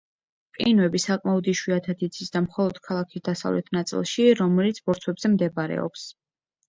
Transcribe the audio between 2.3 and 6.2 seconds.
და მხოლოდ ქალაქის დასავლეთ ნაწილში, რომელიც ბორცვებზე მდებარეობს.